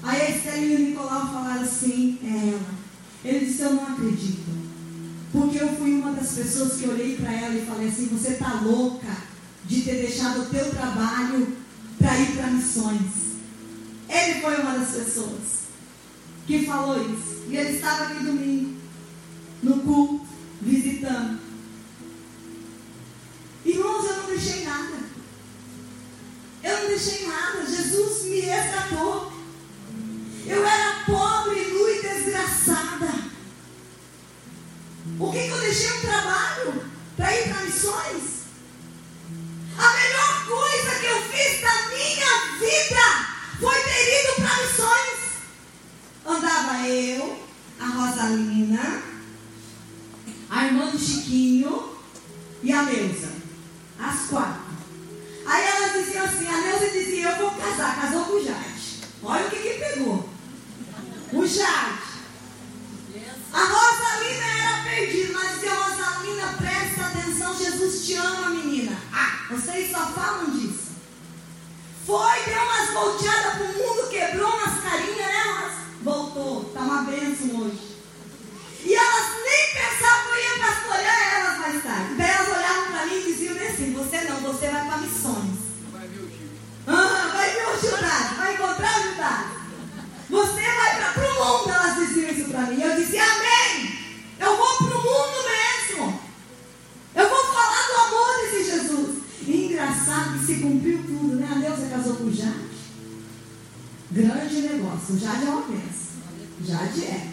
[0.01, 2.77] Aí a Estelinha e o Nicolau falaram assim: É ela.
[3.23, 4.66] Ele disse: Eu não acredito.
[5.31, 8.61] Porque eu fui uma das pessoas que olhei para ela e falei assim: Você está
[8.61, 9.07] louca
[9.65, 11.57] de ter deixado o teu trabalho
[11.97, 13.27] para ir para missões.
[14.07, 15.67] Ele foi uma das pessoas
[16.45, 17.43] que falou isso.
[17.49, 18.79] E ele estava aqui domingo,
[19.61, 20.25] no culto,
[20.61, 21.39] visitando.
[23.65, 24.97] Irmãos, eu não deixei nada.
[26.63, 27.65] Eu não deixei nada.
[27.65, 29.33] Jesus me resgatou.
[30.45, 32.76] Eu era pobre, nu e desgraçada.
[35.19, 36.85] O que, que eu deixei um trabalho
[37.15, 38.37] para ir para missões?
[39.75, 43.27] A melhor coisa que eu fiz na minha vida
[43.59, 45.17] foi ter ido para missões.
[46.23, 47.43] Andava eu,
[47.79, 49.01] a Rosalina,
[50.51, 51.97] a irmã do Chiquinho
[52.61, 53.31] e a Neuza.
[53.99, 54.67] As quatro.
[55.47, 59.01] Aí elas diziam assim, a Neuza dizia, eu vou casar, casou com o Jade.
[59.23, 60.29] Olha o que que pegou.
[61.33, 62.16] O Jade.
[63.53, 68.97] A Rosalina era perdida, mas dizia, Rosalina, presta atenção, Jesus te ama, menina.
[69.13, 70.87] Ah, vocês só falam disso.
[72.05, 75.75] Foi, deu umas volteadas pro mundo, quebrou umas carinhas, né, Rosa?
[76.01, 77.97] Voltou, tá uma bênção hoje.
[78.83, 82.15] E elas nem pensavam que eu ia pastorear elas mais tarde.
[82.15, 85.57] Daí elas olhavam para mim e diziam assim, você não, você vai para missões.
[86.87, 89.51] Ah, vai ver o vai encontrar o Judá.
[90.29, 92.81] Você vai para o mundo, elas diziam isso para mim.
[92.81, 93.99] Eu disse, amém.
[94.39, 96.21] Eu vou para o mundo mesmo.
[97.17, 99.17] Eu vou falar do amor desse Jesus.
[99.47, 101.49] E engraçado que se cumpriu tudo, né?
[101.51, 102.67] A Neuza casou com o Jade.
[104.11, 105.15] Grande negócio.
[105.15, 106.21] O Jade é uma benção.
[106.63, 107.31] Jade é.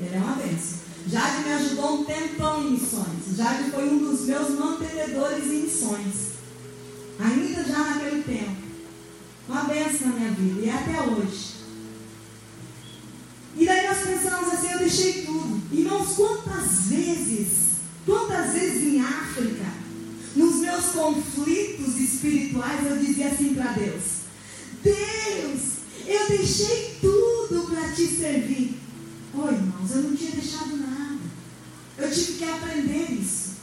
[0.00, 0.78] Ele é uma benção.
[1.08, 3.36] Jade me ajudou um tempão em missões.
[3.36, 6.14] Jade foi um dos meus mantenedores em missões.
[7.20, 8.56] Ainda já naquele tempo.
[9.48, 10.60] Uma benção na minha vida.
[10.60, 11.56] E é até hoje.
[13.58, 15.62] E daí nós pensamos assim, eu deixei tudo.
[15.72, 17.65] Irmãos, quantas vezes,
[18.06, 19.66] quantas vezes em África,
[20.36, 24.02] nos meus conflitos espirituais, eu dizia assim para Deus:
[24.82, 25.62] Deus,
[26.06, 28.78] eu deixei tudo para te servir.
[29.34, 31.18] Oh, irmãos, eu não tinha deixado nada.
[31.98, 33.56] Eu tive que aprender isso.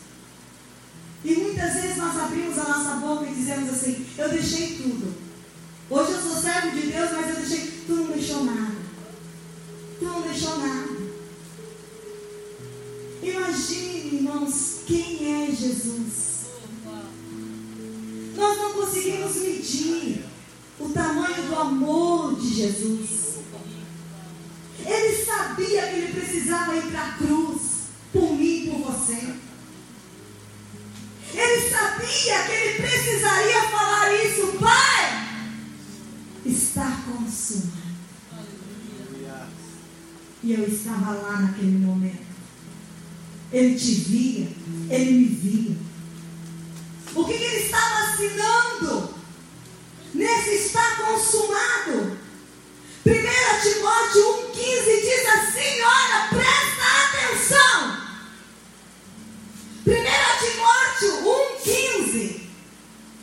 [1.24, 5.14] E muitas vezes nós abrimos a nossa boca e dizemos assim: Eu deixei tudo.
[5.90, 7.84] Hoje eu sou servo de Deus, mas eu deixei.
[7.88, 8.76] Tu não deixou nada.
[10.00, 10.93] Tu não deixou nada.
[13.44, 16.46] Imagine, irmãos, quem é Jesus.
[18.36, 20.24] Nós não conseguimos medir
[20.80, 23.40] o tamanho do amor de Jesus.
[24.80, 27.62] Ele sabia que ele precisava ir para a cruz
[28.14, 29.36] por mim e por você.
[31.34, 35.52] Ele sabia que ele precisaria falar isso, Pai.
[36.46, 37.74] Está consumado.
[40.44, 42.33] E eu estava lá naquele momento.
[43.54, 44.48] Ele te via,
[44.90, 45.78] ele me via.
[47.14, 49.14] O que, que ele estava assinando?
[50.12, 52.18] Nesse está consumado.
[53.06, 53.12] 1
[53.62, 57.98] Timóteo 1,15 diz assim: olha, presta atenção.
[59.86, 59.94] 1
[60.46, 61.14] Timóteo
[61.64, 62.42] 1,15.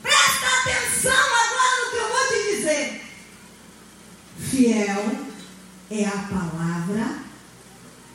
[0.01, 3.02] Presta atenção agora no que eu vou te dizer.
[4.39, 5.27] Fiel
[5.90, 7.19] é a palavra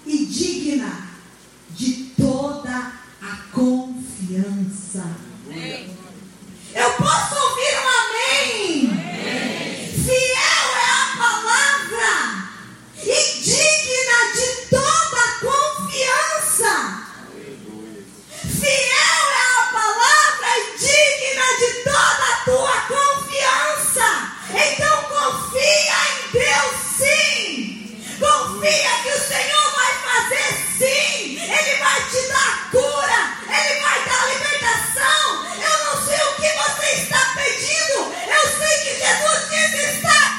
[0.05, 1.04] e digna
[2.35, 2.91] toda
[3.21, 5.05] a confiança.
[6.73, 7.64] Eu posso ouvir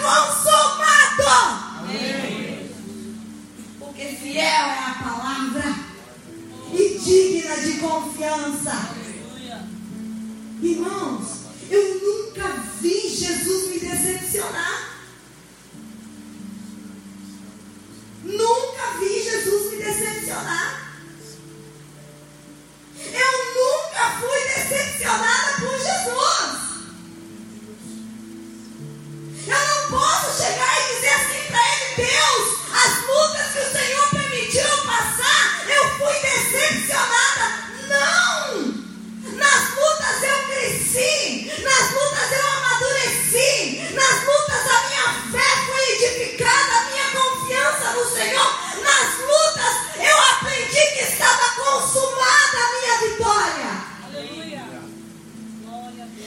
[0.06, 1.66] consumado.
[3.78, 5.74] Porque fiel é a palavra
[6.72, 8.94] e digna de confiança.
[10.62, 11.28] Irmãos,
[11.70, 12.48] eu nunca
[12.80, 14.96] vi Jesus me decepcionar.
[18.24, 20.86] Nunca vi Jesus me decepcionar.
[22.98, 26.75] Eu nunca fui decepcionada por Jesus.
[29.46, 34.10] Eu não posso chegar e dizer assim para ele, Deus, as lutas que o Senhor
[34.10, 37.46] permitiu passar, eu fui decepcionada.
[37.86, 38.74] Não!
[39.36, 46.72] Nas lutas eu cresci, nas lutas eu amadureci, nas lutas a minha fé foi edificada,
[46.74, 48.50] a minha confiança no Senhor.
[48.82, 53.70] Nas lutas eu aprendi que estava consumada a minha vitória.
[54.06, 54.64] Aleluia.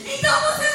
[0.05, 0.68] Então você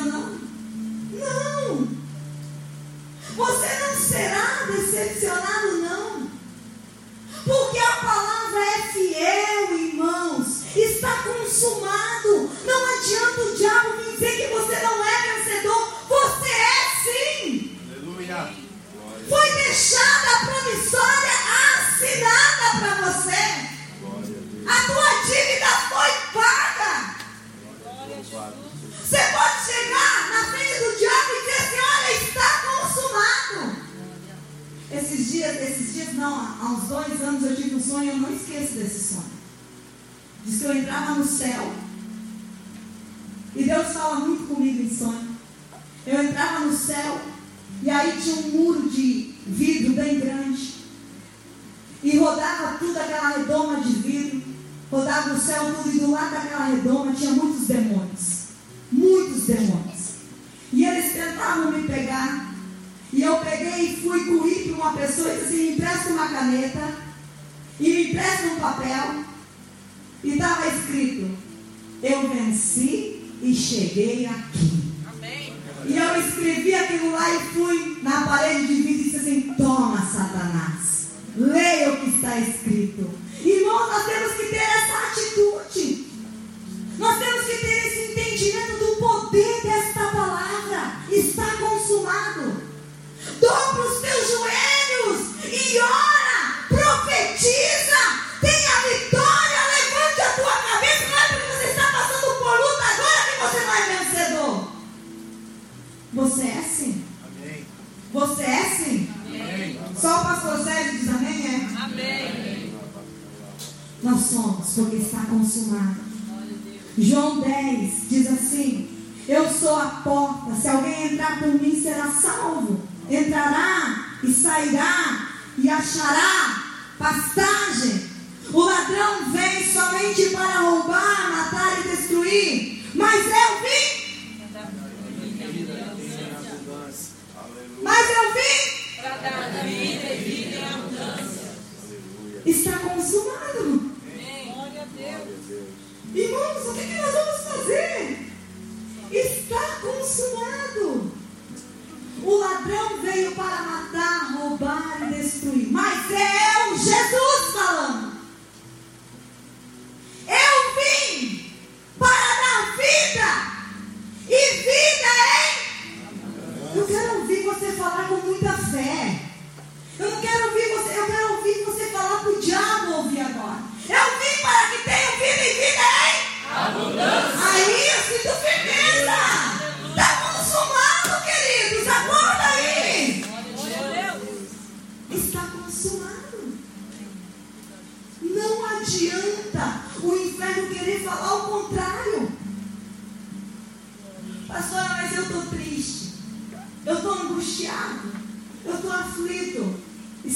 [0.00, 0.40] decepcionando.
[1.12, 1.88] Não.
[3.36, 5.55] Você não será decepcionado,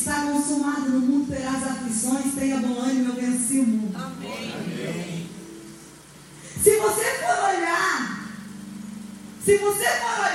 [0.01, 3.97] está consumado, no mundo terás aflições, tenha bom ânimo, eu venci o mundo.
[3.97, 4.55] Amém.
[4.55, 5.31] Amém.
[6.63, 8.31] Se você for olhar,
[9.45, 10.30] se você for olhar,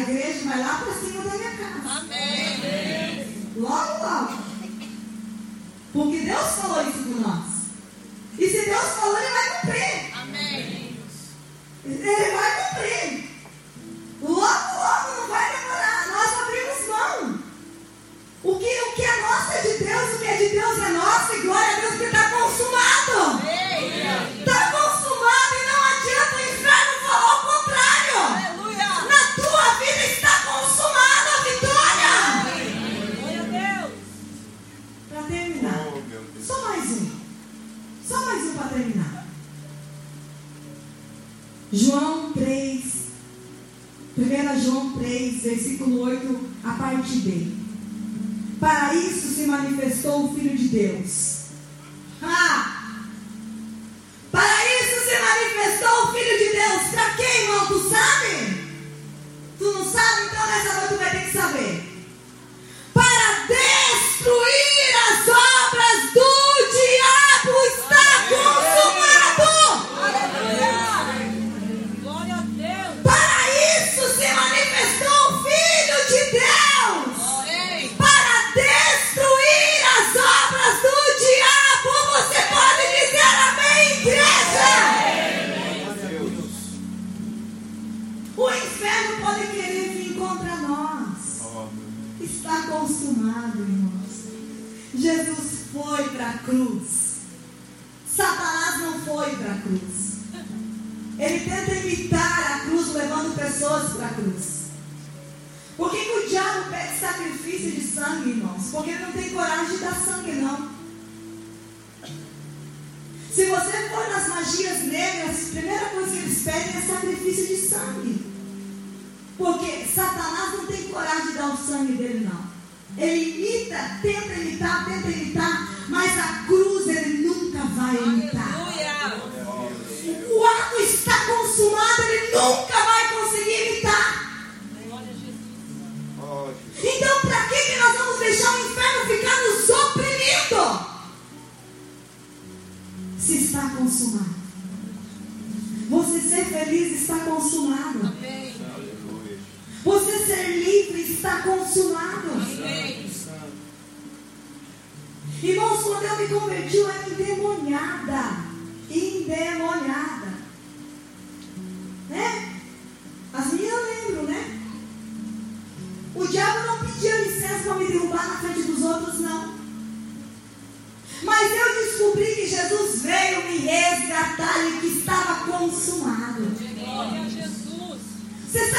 [0.00, 2.00] Igreja vai lá para cima da minha casa.
[2.00, 3.48] Amém.
[3.56, 4.38] Logo, logo.
[5.92, 7.44] Porque Deus falou isso com nós.
[8.38, 10.18] E se Deus falou, Ele vai cumprir.
[10.20, 10.96] Amém.
[11.84, 13.07] Ele vai cumprir.
[45.40, 47.46] 6, versículo 8, a parte B.
[48.58, 51.27] Para isso se manifestou o Filho de Deus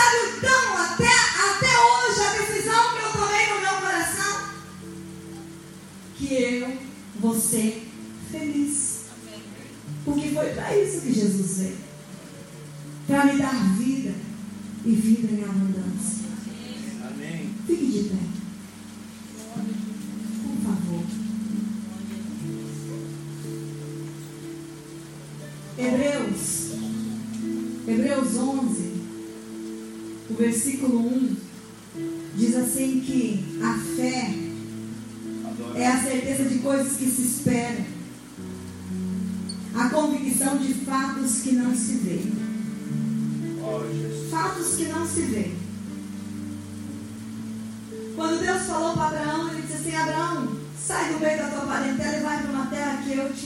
[0.10, 4.50] trabalho então até, até hoje a decisão que eu tomei no meu coração?
[6.16, 6.78] Que eu
[7.20, 7.88] vou ser
[8.32, 9.02] feliz.
[10.04, 11.78] Porque foi para isso que Jesus veio
[13.08, 14.14] para me dar vida
[14.86, 16.29] e vida em abundância.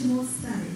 [0.08, 0.73] mostrar.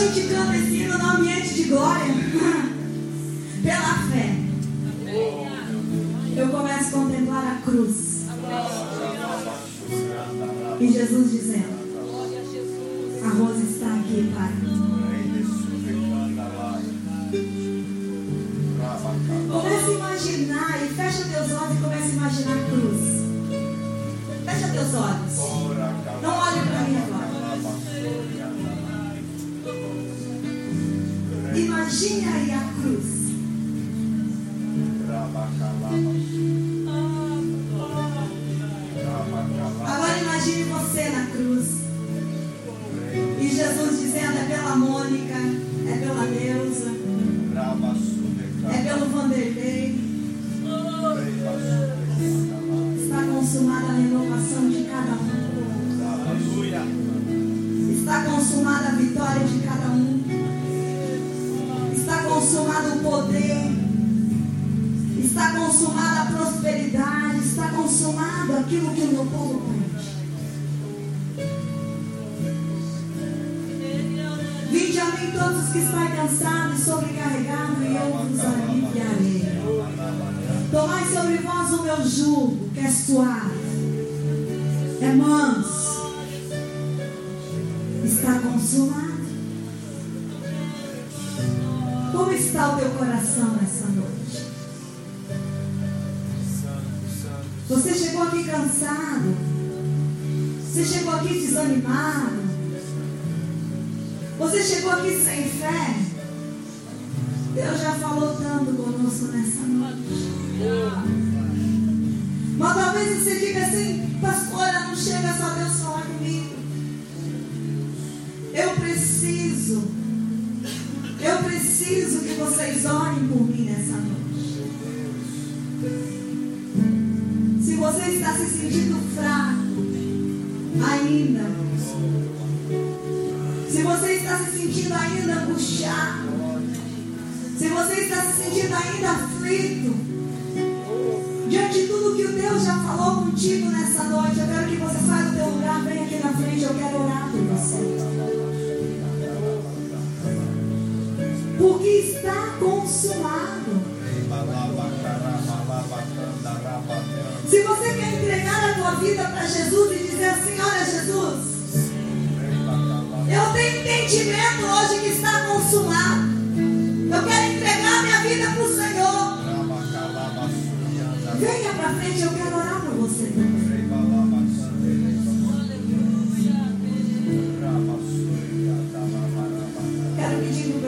[0.00, 2.14] gente canta esse hino no ambiente de glória?
[3.62, 4.36] Pela fé.
[6.36, 8.24] Eu começo a contemplar a cruz.
[10.80, 11.39] E Jesus diz.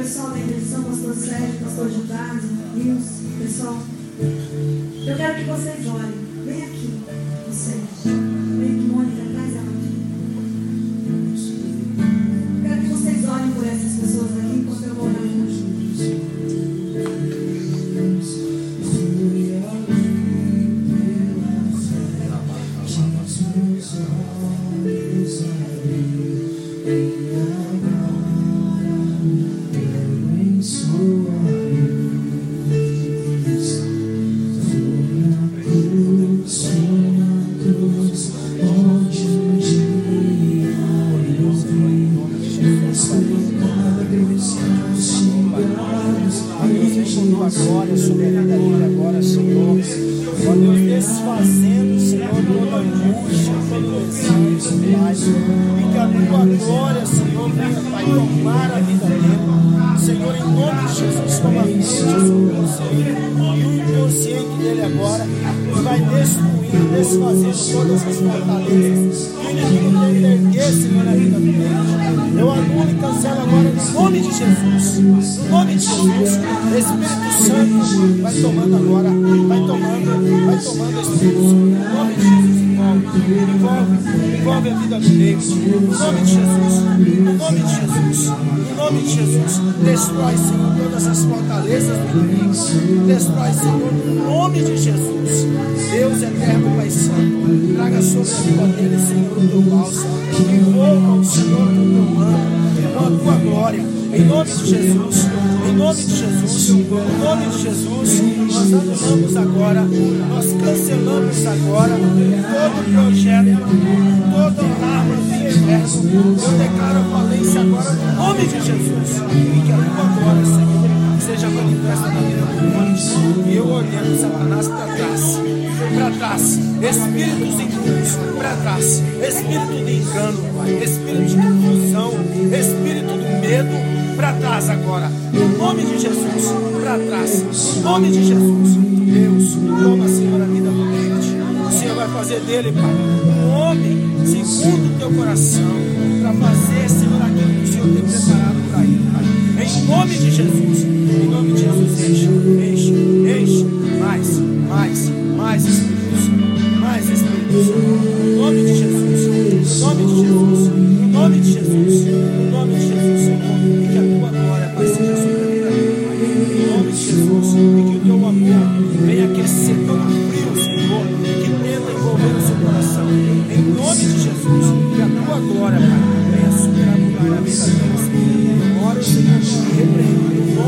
[0.02, 2.40] pessoal da intercessão, pastor Sérgio, pastor Judá,
[2.74, 3.78] Nilson, pessoal.
[4.18, 6.44] Eu quero que vocês olhem.
[6.44, 7.04] Vem aqui,
[7.48, 7.91] vocês.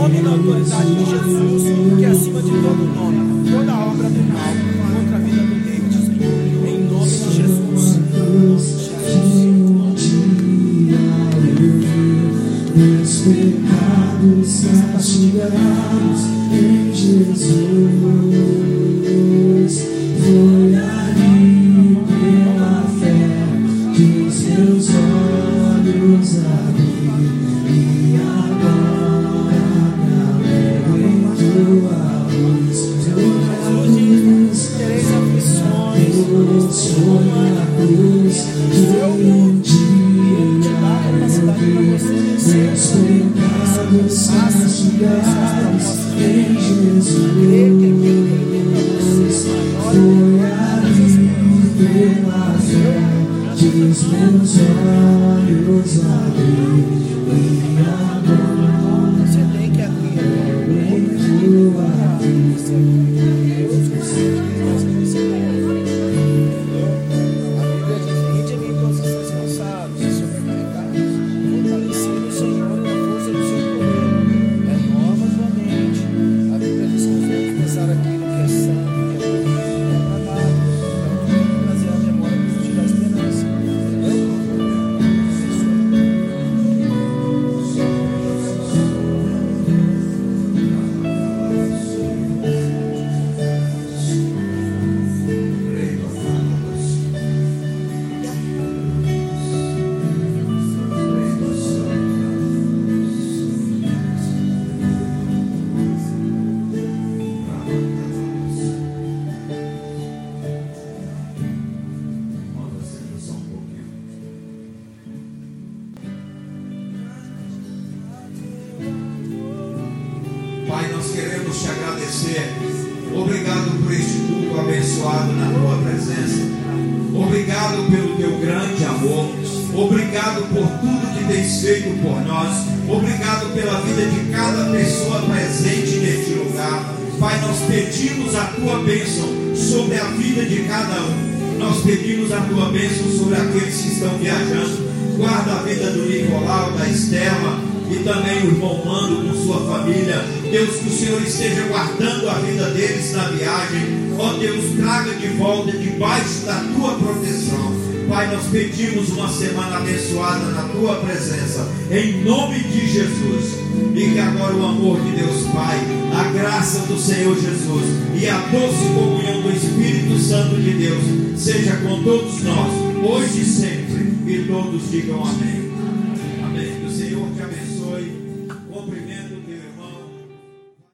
[0.05, 1.62] nome e na autoridade de Jesus,
[1.97, 3.34] que é acima de todo nome.